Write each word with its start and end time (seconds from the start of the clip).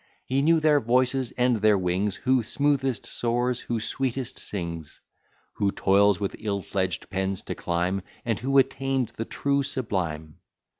He 0.25 0.41
knew 0.41 0.59
their 0.59 0.79
voices, 0.79 1.29
and 1.33 1.57
their 1.57 1.77
wings, 1.77 2.15
Who 2.15 2.41
smoothest 2.41 3.05
soars, 3.05 3.59
who 3.59 3.79
sweetest 3.79 4.39
sings; 4.39 4.99
Who 5.53 5.69
toils 5.69 6.19
with 6.19 6.35
ill 6.39 6.63
fledged 6.63 7.11
pens 7.11 7.43
to 7.43 7.53
climb, 7.53 8.01
And 8.25 8.39
who 8.39 8.57
attain'd 8.57 9.09
the 9.09 9.25
true 9.25 9.61
sublime. 9.61 10.39